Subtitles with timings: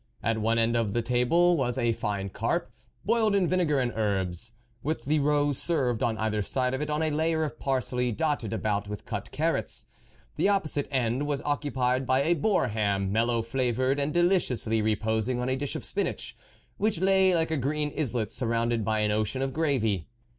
[0.23, 2.71] At one end of the table was a fine carp,
[3.05, 7.03] boiled in vinegar and herbs, with the roe served on either side of it on
[7.03, 9.85] a layer of parsley, dotted about with cut carrots.
[10.37, 15.39] The op posite end was occupied by a boar ham, mellow flavoured, and deliciously reposing
[15.39, 16.35] on a dish of spinach,
[16.77, 20.07] which lay like a green islet surrounded by an ocean of gravy.